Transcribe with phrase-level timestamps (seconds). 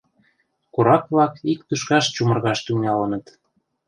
[0.73, 3.25] Корак-влак ик тӱшкаш чумыргаш тӱҥалыныт.